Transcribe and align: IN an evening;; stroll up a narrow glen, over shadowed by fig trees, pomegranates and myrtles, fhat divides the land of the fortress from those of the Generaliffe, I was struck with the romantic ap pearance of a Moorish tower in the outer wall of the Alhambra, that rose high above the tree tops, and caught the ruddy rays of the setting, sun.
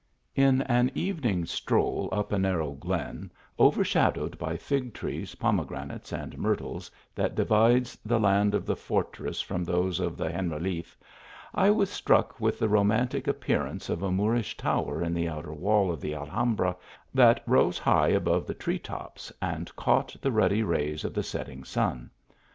IN 0.33 0.63
an 0.63 0.89
evening;; 0.95 1.45
stroll 1.45 2.09
up 2.11 2.31
a 2.31 2.39
narrow 2.39 2.71
glen, 2.71 3.31
over 3.59 3.83
shadowed 3.83 4.35
by 4.39 4.57
fig 4.57 4.95
trees, 4.95 5.35
pomegranates 5.35 6.11
and 6.11 6.39
myrtles, 6.39 6.89
fhat 7.15 7.35
divides 7.35 7.99
the 8.03 8.19
land 8.19 8.55
of 8.55 8.65
the 8.65 8.75
fortress 8.75 9.41
from 9.41 9.63
those 9.63 9.99
of 9.99 10.17
the 10.17 10.29
Generaliffe, 10.29 10.97
I 11.53 11.69
was 11.69 11.91
struck 11.91 12.41
with 12.41 12.57
the 12.57 12.67
romantic 12.67 13.27
ap 13.27 13.41
pearance 13.41 13.91
of 13.91 14.01
a 14.01 14.09
Moorish 14.09 14.57
tower 14.57 15.03
in 15.03 15.13
the 15.13 15.29
outer 15.29 15.53
wall 15.53 15.91
of 15.91 16.01
the 16.01 16.15
Alhambra, 16.15 16.75
that 17.13 17.43
rose 17.45 17.77
high 17.77 18.07
above 18.07 18.47
the 18.47 18.55
tree 18.55 18.79
tops, 18.79 19.31
and 19.39 19.75
caught 19.75 20.15
the 20.19 20.31
ruddy 20.31 20.63
rays 20.63 21.05
of 21.05 21.13
the 21.13 21.21
setting, 21.21 21.63
sun. 21.63 22.09